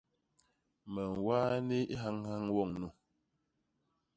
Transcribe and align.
Me 0.93 1.01
ñwaa 1.13 1.51
ni 1.67 1.79
hañhañ 2.01 2.43
woñ 2.55 2.69
nu! 2.79 2.87